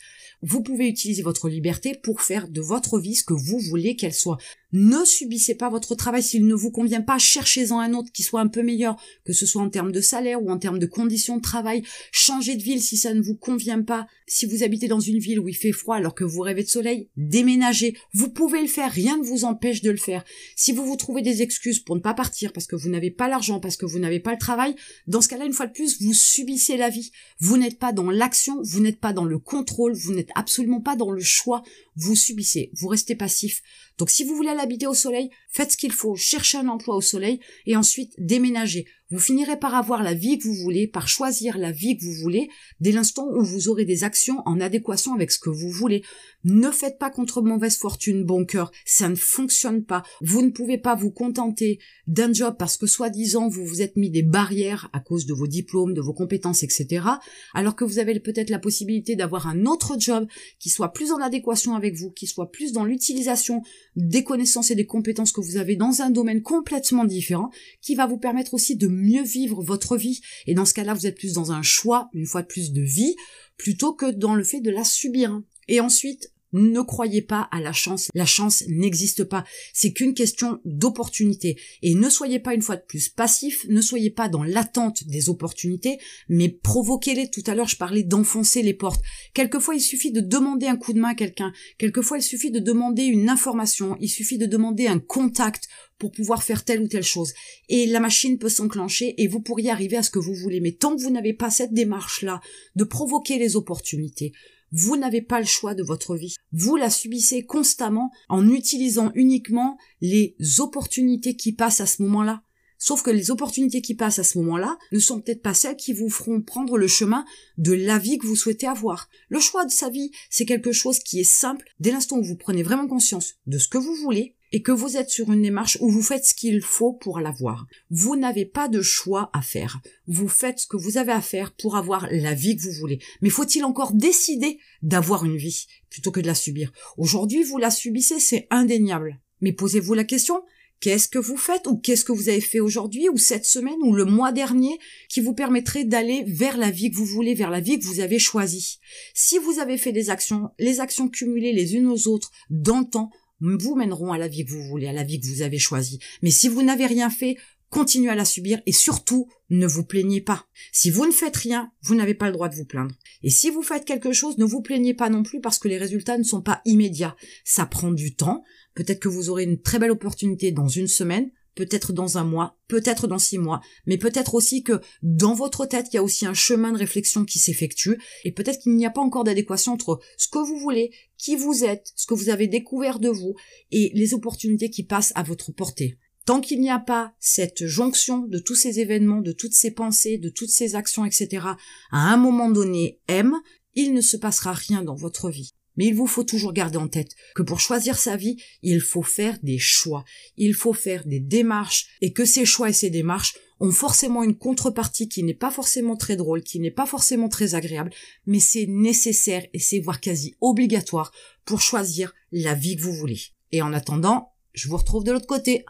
Vous 0.47 0.61
pouvez 0.61 0.87
utiliser 0.87 1.23
votre 1.23 1.49
liberté 1.49 1.95
pour 1.95 2.21
faire 2.21 2.47
de 2.47 2.61
votre 2.61 2.99
vie 2.99 3.15
ce 3.15 3.23
que 3.23 3.33
vous 3.33 3.57
voulez 3.57 3.95
qu'elle 3.95 4.13
soit. 4.13 4.37
Ne 4.71 5.05
subissez 5.05 5.55
pas 5.55 5.69
votre 5.69 5.95
travail 5.95 6.23
s'il 6.23 6.47
ne 6.47 6.55
vous 6.55 6.71
convient 6.71 7.01
pas. 7.01 7.17
Cherchez-en 7.17 7.79
un 7.79 7.93
autre 7.93 8.11
qui 8.11 8.23
soit 8.23 8.41
un 8.41 8.47
peu 8.47 8.61
meilleur, 8.61 8.97
que 9.23 9.33
ce 9.33 9.45
soit 9.45 9.61
en 9.61 9.69
termes 9.69 9.91
de 9.91 10.01
salaire 10.01 10.43
ou 10.43 10.49
en 10.49 10.57
termes 10.57 10.79
de 10.79 10.85
conditions 10.85 11.37
de 11.37 11.41
travail. 11.41 11.83
Changez 12.11 12.55
de 12.55 12.63
ville 12.63 12.81
si 12.81 12.97
ça 12.97 13.13
ne 13.13 13.21
vous 13.21 13.35
convient 13.35 13.81
pas. 13.81 14.07
Si 14.27 14.45
vous 14.45 14.63
habitez 14.63 14.87
dans 14.87 14.99
une 14.99 15.19
ville 15.19 15.39
où 15.39 15.47
il 15.47 15.55
fait 15.55 15.71
froid 15.71 15.95
alors 15.95 16.15
que 16.15 16.23
vous 16.23 16.41
rêvez 16.41 16.63
de 16.63 16.67
soleil, 16.67 17.09
déménagez. 17.15 17.95
Vous 18.13 18.29
pouvez 18.29 18.61
le 18.61 18.67
faire. 18.67 18.91
Rien 18.91 19.17
ne 19.17 19.23
vous 19.23 19.45
empêche 19.45 19.81
de 19.81 19.91
le 19.91 19.97
faire. 19.97 20.23
Si 20.55 20.71
vous 20.71 20.85
vous 20.85 20.97
trouvez 20.97 21.21
des 21.21 21.41
excuses 21.41 21.79
pour 21.79 21.95
ne 21.95 22.01
pas 22.01 22.13
partir 22.13 22.51
parce 22.51 22.67
que 22.67 22.75
vous 22.75 22.89
n'avez 22.89 23.11
pas 23.11 23.29
l'argent, 23.29 23.59
parce 23.59 23.77
que 23.77 23.85
vous 23.85 23.99
n'avez 23.99 24.19
pas 24.19 24.31
le 24.31 24.37
travail, 24.37 24.75
dans 25.07 25.21
ce 25.21 25.29
cas-là, 25.29 25.45
une 25.45 25.53
fois 25.53 25.67
de 25.67 25.73
plus, 25.73 26.01
vous 26.01 26.13
subissez 26.13 26.77
la 26.77 26.89
vie. 26.89 27.11
Vous 27.39 27.57
n'êtes 27.57 27.79
pas 27.79 27.93
dans 27.93 28.09
l'action, 28.09 28.61
vous 28.63 28.79
n'êtes 28.79 28.99
pas 28.99 29.13
dans 29.13 29.25
le 29.25 29.39
contrôle, 29.39 29.93
vous 29.93 30.13
n'êtes 30.13 30.31
absolument 30.35 30.81
pas 30.81 30.95
dans 30.95 31.11
le 31.11 31.21
choix. 31.21 31.63
Vous 31.95 32.15
subissez. 32.15 32.71
Vous 32.73 32.87
restez 32.87 33.15
passif. 33.15 33.61
Donc 33.97 34.09
si 34.09 34.23
vous 34.23 34.35
voulez 34.35 34.49
aller 34.49 34.59
habiter 34.59 34.87
au 34.87 34.93
soleil, 34.93 35.29
faites 35.49 35.71
ce 35.71 35.77
qu'il 35.77 35.91
faut, 35.91 36.15
cherchez 36.15 36.57
un 36.57 36.67
emploi 36.67 36.95
au 36.95 37.01
soleil 37.01 37.39
et 37.65 37.75
ensuite 37.75 38.13
déménagez. 38.17 38.85
Vous 39.11 39.19
finirez 39.19 39.59
par 39.59 39.75
avoir 39.75 40.01
la 40.01 40.15
vie 40.15 40.39
que 40.39 40.47
vous 40.47 40.55
voulez, 40.55 40.87
par 40.87 41.07
choisir 41.07 41.59
la 41.59 41.71
vie 41.71 41.95
que 41.95 42.03
vous 42.03 42.13
voulez, 42.23 42.49
dès 42.79 42.91
l'instant 42.91 43.27
où 43.29 43.43
vous 43.43 43.69
aurez 43.69 43.85
des 43.85 44.03
actions 44.03 44.41
en 44.45 44.59
adéquation 44.59 45.13
avec 45.13 45.31
ce 45.31 45.37
que 45.37 45.51
vous 45.51 45.69
voulez. 45.69 46.03
Ne 46.43 46.71
faites 46.71 46.97
pas 46.97 47.11
contre 47.11 47.43
mauvaise 47.43 47.77
fortune 47.77 48.23
bon 48.23 48.45
cœur, 48.45 48.71
ça 48.83 49.07
ne 49.07 49.15
fonctionne 49.15 49.83
pas. 49.83 50.01
Vous 50.21 50.41
ne 50.41 50.49
pouvez 50.49 50.79
pas 50.79 50.95
vous 50.95 51.11
contenter 51.11 51.77
d'un 52.07 52.33
job 52.33 52.55
parce 52.57 52.77
que 52.77 52.87
soi-disant 52.87 53.47
vous 53.47 53.63
vous 53.63 53.83
êtes 53.83 53.95
mis 53.95 54.09
des 54.09 54.23
barrières 54.23 54.89
à 54.91 54.99
cause 54.99 55.27
de 55.27 55.33
vos 55.33 55.47
diplômes, 55.47 55.93
de 55.93 56.01
vos 56.01 56.13
compétences, 56.13 56.63
etc. 56.63 57.05
Alors 57.53 57.75
que 57.75 57.85
vous 57.85 57.99
avez 57.99 58.19
peut-être 58.19 58.49
la 58.49 58.59
possibilité 58.59 59.15
d'avoir 59.15 59.47
un 59.47 59.65
autre 59.67 59.97
job 59.99 60.27
qui 60.57 60.69
soit 60.69 60.93
plus 60.93 61.11
en 61.11 61.21
adéquation 61.21 61.75
avec 61.75 61.95
vous, 61.95 62.09
qui 62.09 62.25
soit 62.25 62.51
plus 62.51 62.71
dans 62.71 62.85
l'utilisation 62.85 63.61
des 63.95 64.23
connaissances 64.23 64.71
et 64.71 64.75
des 64.75 64.87
compétences 64.87 65.31
que 65.31 65.41
vous 65.41 65.57
avez 65.57 65.75
dans 65.75 66.01
un 66.01 66.09
domaine 66.09 66.41
complètement 66.41 67.05
différent, 67.05 67.51
qui 67.81 67.93
va 67.93 68.07
vous 68.07 68.17
permettre 68.17 68.55
aussi 68.55 68.75
de 68.75 68.94
mieux 68.95 69.23
vivre 69.23 69.61
votre 69.61 69.97
vie. 69.97 70.21
Et 70.47 70.53
dans 70.53 70.65
ce 70.65 70.73
cas-là, 70.73 70.93
vous 70.93 71.07
êtes 71.07 71.17
plus 71.17 71.33
dans 71.33 71.51
un 71.51 71.61
choix, 71.61 72.09
une 72.13 72.25
fois 72.25 72.41
de 72.41 72.47
plus, 72.47 72.71
de 72.71 72.81
vie, 72.81 73.15
plutôt 73.57 73.93
que 73.93 74.11
dans 74.11 74.35
le 74.35 74.43
fait 74.43 74.61
de 74.61 74.71
la 74.71 74.83
subir. 74.83 75.41
Et 75.67 75.79
ensuite, 75.79 76.31
ne 76.55 76.81
croyez 76.81 77.21
pas 77.21 77.49
à 77.51 77.59
la 77.59 77.73
chance. 77.73 78.09
La 78.13 78.25
chance 78.25 78.63
n'existe 78.67 79.25
pas. 79.25 79.43
C'est 79.73 79.91
qu'une 79.91 80.13
question 80.13 80.61
d'opportunité. 80.63 81.57
Et 81.81 81.95
ne 81.95 82.09
soyez 82.09 82.39
pas 82.39 82.53
une 82.53 82.61
fois 82.61 82.77
de 82.77 82.83
plus 82.87 83.09
passif, 83.09 83.65
ne 83.67 83.81
soyez 83.81 84.09
pas 84.09 84.29
dans 84.29 84.43
l'attente 84.43 85.05
des 85.05 85.27
opportunités, 85.29 85.97
mais 86.29 86.49
provoquez-les. 86.49 87.29
Tout 87.29 87.43
à 87.47 87.55
l'heure, 87.55 87.67
je 87.67 87.75
parlais 87.75 88.03
d'enfoncer 88.03 88.61
les 88.61 88.73
portes. 88.73 89.03
Quelquefois, 89.33 89.75
il 89.75 89.81
suffit 89.81 90.11
de 90.11 90.21
demander 90.21 90.67
un 90.67 90.77
coup 90.77 90.93
de 90.93 90.99
main 90.99 91.09
à 91.09 91.15
quelqu'un. 91.15 91.51
Quelquefois, 91.77 92.19
il 92.19 92.23
suffit 92.23 92.51
de 92.51 92.59
demander 92.59 93.03
une 93.03 93.29
information. 93.29 93.97
Il 93.99 94.09
suffit 94.09 94.37
de 94.37 94.45
demander 94.45 94.87
un 94.87 94.99
contact 94.99 95.67
pour 95.97 96.11
pouvoir 96.11 96.43
faire 96.43 96.63
telle 96.63 96.81
ou 96.81 96.87
telle 96.87 97.03
chose. 97.03 97.33
Et 97.69 97.85
la 97.85 97.99
machine 97.99 98.37
peut 98.37 98.49
s'enclencher 98.49 99.21
et 99.21 99.27
vous 99.27 99.41
pourriez 99.41 99.69
arriver 99.69 99.97
à 99.97 100.03
ce 100.03 100.09
que 100.09 100.19
vous 100.19 100.33
voulez. 100.33 100.59
Mais 100.59 100.73
tant 100.73 100.95
que 100.95 101.01
vous 101.01 101.09
n'avez 101.09 101.33
pas 101.33 101.49
cette 101.49 101.73
démarche-là 101.73 102.41
de 102.75 102.83
provoquer 102.83 103.37
les 103.37 103.55
opportunités, 103.55 104.33
vous 104.71 104.97
n'avez 104.97 105.21
pas 105.21 105.39
le 105.39 105.45
choix 105.45 105.73
de 105.73 105.83
votre 105.83 106.15
vie. 106.15 106.35
Vous 106.51 106.75
la 106.75 106.89
subissez 106.89 107.45
constamment 107.45 108.11
en 108.29 108.49
utilisant 108.49 109.11
uniquement 109.15 109.77
les 110.01 110.35
opportunités 110.59 111.35
qui 111.35 111.53
passent 111.53 111.81
à 111.81 111.85
ce 111.85 112.01
moment-là. 112.03 112.41
Sauf 112.77 113.01
que 113.01 113.09
les 113.09 113.31
opportunités 113.31 113.81
qui 113.81 113.95
passent 113.95 114.19
à 114.19 114.23
ce 114.23 114.37
moment-là 114.39 114.77
ne 114.91 114.99
sont 114.99 115.21
peut-être 115.21 115.41
pas 115.41 115.53
celles 115.53 115.77
qui 115.77 115.93
vous 115.93 116.09
feront 116.09 116.41
prendre 116.41 116.77
le 116.77 116.87
chemin 116.87 117.23
de 117.57 117.71
la 117.71 117.97
vie 117.97 118.17
que 118.17 118.27
vous 118.27 118.35
souhaitez 118.35 118.67
avoir. 118.67 119.09
Le 119.29 119.39
choix 119.39 119.65
de 119.65 119.71
sa 119.71 119.89
vie, 119.89 120.11
c'est 120.29 120.45
quelque 120.45 120.73
chose 120.73 120.99
qui 120.99 121.21
est 121.21 121.23
simple 121.23 121.65
dès 121.79 121.91
l'instant 121.91 122.17
où 122.17 122.23
vous 122.23 122.35
prenez 122.35 122.63
vraiment 122.63 122.87
conscience 122.87 123.35
de 123.47 123.57
ce 123.57 123.69
que 123.69 123.77
vous 123.77 123.95
voulez 123.95 124.35
et 124.55 124.61
que 124.61 124.71
vous 124.71 124.95
êtes 124.95 125.09
sur 125.09 125.33
une 125.33 125.41
démarche 125.41 125.77
où 125.81 125.91
vous 125.91 126.01
faites 126.01 126.23
ce 126.23 126.33
qu'il 126.33 126.61
faut 126.61 126.93
pour 126.93 127.19
l'avoir. 127.19 127.67
Vous 127.89 128.15
n'avez 128.15 128.45
pas 128.45 128.69
de 128.69 128.81
choix 128.81 129.29
à 129.33 129.41
faire. 129.41 129.81
Vous 130.07 130.29
faites 130.29 130.59
ce 130.59 130.65
que 130.65 130.77
vous 130.77 130.97
avez 130.97 131.11
à 131.11 131.19
faire 131.19 131.51
pour 131.51 131.75
avoir 131.75 132.07
la 132.09 132.33
vie 132.33 132.55
que 132.55 132.61
vous 132.61 132.71
voulez. 132.71 132.99
Mais 133.21 133.29
faut-il 133.29 133.65
encore 133.65 133.91
décider 133.91 134.57
d'avoir 134.81 135.25
une 135.25 135.35
vie 135.35 135.65
plutôt 135.89 136.11
que 136.11 136.21
de 136.21 136.27
la 136.27 136.35
subir? 136.35 136.71
Aujourd'hui, 136.97 137.43
vous 137.43 137.57
la 137.57 137.69
subissez, 137.69 138.21
c'est 138.21 138.47
indéniable. 138.49 139.19
Mais 139.41 139.51
posez-vous 139.51 139.93
la 139.93 140.05
question, 140.05 140.41
Qu'est-ce 140.81 141.07
que 141.07 141.19
vous 141.19 141.37
faites 141.37 141.67
ou 141.67 141.77
qu'est-ce 141.77 142.05
que 142.05 142.11
vous 142.11 142.29
avez 142.29 142.41
fait 142.41 142.59
aujourd'hui 142.59 143.09
ou 143.09 143.17
cette 143.17 143.45
semaine 143.45 143.81
ou 143.81 143.95
le 143.95 144.05
mois 144.05 144.31
dernier 144.31 144.77
qui 145.09 145.21
vous 145.21 145.33
permettrait 145.33 145.85
d'aller 145.85 146.23
vers 146.27 146.57
la 146.57 146.69
vie 146.69 146.91
que 146.91 146.97
vous 146.97 147.05
voulez, 147.05 147.33
vers 147.33 147.49
la 147.49 147.61
vie 147.61 147.79
que 147.79 147.85
vous 147.85 148.01
avez 148.01 148.19
choisie? 148.19 148.79
Si 149.13 149.37
vous 149.37 149.59
avez 149.59 149.77
fait 149.77 149.93
des 149.93 150.09
actions, 150.09 150.49
les 150.59 150.81
actions 150.81 151.07
cumulées 151.07 151.53
les 151.53 151.75
unes 151.75 151.87
aux 151.87 152.07
autres 152.07 152.31
dans 152.49 152.81
le 152.81 152.89
temps 152.89 153.09
vous 153.39 153.75
mèneront 153.75 154.11
à 154.11 154.17
la 154.17 154.27
vie 154.27 154.45
que 154.45 154.51
vous 154.51 154.63
voulez, 154.63 154.87
à 154.87 154.93
la 154.93 155.03
vie 155.03 155.19
que 155.19 155.27
vous 155.27 155.41
avez 155.41 155.59
choisie. 155.59 155.99
Mais 156.21 156.31
si 156.31 156.47
vous 156.47 156.63
n'avez 156.63 156.85
rien 156.85 157.09
fait, 157.09 157.37
continuez 157.69 158.09
à 158.09 158.15
la 158.15 158.25
subir 158.25 158.61
et 158.65 158.71
surtout 158.71 159.27
ne 159.49 159.67
vous 159.67 159.83
plaignez 159.83 160.21
pas. 160.21 160.45
Si 160.71 160.89
vous 160.89 161.05
ne 161.05 161.11
faites 161.11 161.35
rien, 161.35 161.71
vous 161.81 161.95
n'avez 161.95 162.13
pas 162.13 162.27
le 162.27 162.33
droit 162.33 162.49
de 162.49 162.55
vous 162.55 162.65
plaindre. 162.65 162.95
Et 163.21 163.29
si 163.29 163.49
vous 163.49 163.61
faites 163.61 163.85
quelque 163.85 164.13
chose, 164.13 164.37
ne 164.37 164.45
vous 164.45 164.61
plaignez 164.61 164.93
pas 164.93 165.09
non 165.09 165.23
plus 165.23 165.41
parce 165.41 165.59
que 165.59 165.67
les 165.67 165.77
résultats 165.77 166.17
ne 166.17 166.23
sont 166.23 166.41
pas 166.41 166.61
immédiats. 166.65 167.15
Ça 167.43 167.65
prend 167.65 167.91
du 167.91 168.15
temps. 168.15 168.43
Peut-être 168.75 168.99
que 168.99 169.09
vous 169.09 169.29
aurez 169.29 169.43
une 169.43 169.61
très 169.61 169.79
belle 169.79 169.91
opportunité 169.91 170.51
dans 170.51 170.67
une 170.67 170.87
semaine, 170.87 171.31
peut-être 171.55 171.93
dans 171.93 172.17
un 172.17 172.23
mois, 172.23 172.57
peut-être 172.67 173.07
dans 173.07 173.17
six 173.17 173.37
mois, 173.37 173.61
mais 173.85 173.97
peut-être 173.97 174.35
aussi 174.35 174.63
que 174.63 174.79
dans 175.01 175.33
votre 175.33 175.65
tête, 175.65 175.87
il 175.91 175.95
y 175.95 175.99
a 175.99 176.03
aussi 176.03 176.25
un 176.25 176.33
chemin 176.33 176.71
de 176.71 176.77
réflexion 176.77 177.25
qui 177.25 177.39
s'effectue, 177.39 177.97
et 178.23 178.31
peut-être 178.31 178.59
qu'il 178.59 178.75
n'y 178.75 178.85
a 178.85 178.91
pas 178.91 179.01
encore 179.01 179.23
d'adéquation 179.23 179.73
entre 179.73 179.99
ce 180.17 180.27
que 180.27 180.39
vous 180.39 180.59
voulez, 180.59 180.91
qui 181.17 181.35
vous 181.35 181.63
êtes, 181.63 181.91
ce 181.95 182.05
que 182.05 182.13
vous 182.13 182.29
avez 182.29 182.47
découvert 182.47 182.99
de 182.99 183.09
vous, 183.09 183.35
et 183.71 183.91
les 183.93 184.13
opportunités 184.13 184.69
qui 184.69 184.83
passent 184.83 185.13
à 185.15 185.23
votre 185.23 185.51
portée. 185.51 185.97
Tant 186.25 186.41
qu'il 186.41 186.59
n'y 186.59 186.71
a 186.71 186.79
pas 186.79 187.13
cette 187.19 187.65
jonction 187.67 188.25
de 188.25 188.39
tous 188.39 188.55
ces 188.55 188.79
événements, 188.79 189.21
de 189.21 189.31
toutes 189.31 189.53
ces 189.53 189.71
pensées, 189.71 190.17
de 190.17 190.29
toutes 190.29 190.49
ces 190.49 190.75
actions, 190.75 191.05
etc., 191.05 191.45
à 191.91 192.13
un 192.13 192.17
moment 192.17 192.49
donné, 192.49 192.99
M, 193.07 193.33
il 193.75 193.93
ne 193.93 194.01
se 194.01 194.17
passera 194.17 194.53
rien 194.53 194.81
dans 194.81 194.95
votre 194.95 195.29
vie. 195.29 195.53
Mais 195.77 195.85
il 195.87 195.95
vous 195.95 196.07
faut 196.07 196.23
toujours 196.23 196.53
garder 196.53 196.77
en 196.77 196.87
tête 196.87 197.15
que 197.35 197.43
pour 197.43 197.59
choisir 197.59 197.97
sa 197.97 198.15
vie, 198.15 198.37
il 198.61 198.81
faut 198.81 199.03
faire 199.03 199.37
des 199.43 199.59
choix, 199.59 200.05
il 200.37 200.53
faut 200.53 200.73
faire 200.73 201.05
des 201.05 201.19
démarches, 201.19 201.87
et 202.01 202.13
que 202.13 202.25
ces 202.25 202.45
choix 202.45 202.69
et 202.69 202.73
ces 202.73 202.89
démarches 202.89 203.35
ont 203.59 203.71
forcément 203.71 204.23
une 204.23 204.37
contrepartie 204.37 205.07
qui 205.07 205.23
n'est 205.23 205.33
pas 205.33 205.51
forcément 205.51 205.95
très 205.95 206.15
drôle, 206.15 206.43
qui 206.43 206.59
n'est 206.59 206.71
pas 206.71 206.85
forcément 206.85 207.29
très 207.29 207.55
agréable, 207.55 207.91
mais 208.25 208.39
c'est 208.39 208.65
nécessaire 208.67 209.45
et 209.53 209.59
c'est 209.59 209.79
voire 209.79 210.01
quasi 210.01 210.35
obligatoire 210.41 211.11
pour 211.45 211.61
choisir 211.61 212.13
la 212.31 212.53
vie 212.53 212.75
que 212.75 212.81
vous 212.81 212.93
voulez. 212.93 213.19
Et 213.51 213.61
en 213.61 213.73
attendant, 213.73 214.33
je 214.53 214.67
vous 214.67 214.77
retrouve 214.77 215.03
de 215.03 215.11
l'autre 215.11 215.27
côté. 215.27 215.65